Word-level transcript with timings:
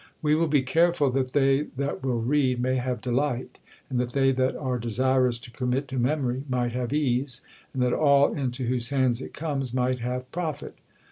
We 0.23 0.33
will 0.33 0.47
be 0.47 0.63
careful 0.63 1.11
that 1.11 1.33
they 1.33 1.61
that 1.77 2.03
will 2.03 2.21
read 2.21 2.59
may 2.59 2.77
have 2.77 3.01
delight, 3.01 3.59
and 3.87 3.99
that 3.99 4.13
they 4.13 4.31
that 4.31 4.55
are 4.55 4.79
desirous 4.79 5.37
to 5.37 5.51
commit 5.51 5.87
to 5.89 5.99
memory 5.99 6.43
might 6.49 6.71
have 6.71 6.91
ease, 6.91 7.41
and 7.71 7.83
that 7.83 7.93
all 7.93 8.33
into 8.33 8.65
whose 8.65 8.89
hands 8.89 9.21
it 9.21 9.35
comes 9.35 9.75
might 9.75 9.99
have 9.99 10.31
profit." 10.31 10.73